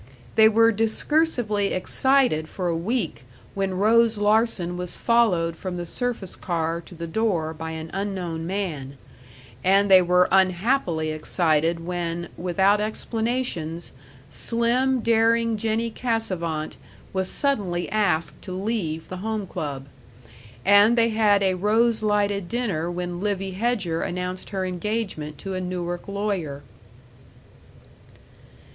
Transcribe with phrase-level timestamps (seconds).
[0.33, 6.35] They were discursively excited for a week when Rose Larsen was followed from the surface
[6.35, 8.97] car to the door by an unknown man;
[9.63, 13.93] and they were unhappily excited when, without explanations,
[14.31, 16.77] slim, daring Jennie Cassavant
[17.13, 19.85] was suddenly asked to leave the Home Club;
[20.65, 25.61] and they had a rose lighted dinner when Livy Hedger announced her engagement to a
[25.61, 26.63] Newark lawyer.